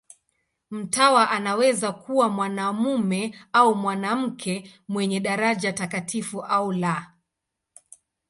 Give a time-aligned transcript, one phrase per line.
[0.71, 7.13] Mtawa anaweza kuwa mwanamume au mwanamke, mwenye daraja takatifu au la.